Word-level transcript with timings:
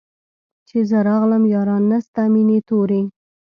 چي 0.67 0.77
زه 0.89 0.97
راغلم 1.07 1.43
ياران 1.55 1.83
نسته 1.91 2.21
مېني 2.33 2.59
توري 2.67 3.01